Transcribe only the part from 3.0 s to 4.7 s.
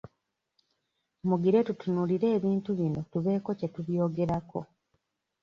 tubeeko kye tubyogerako.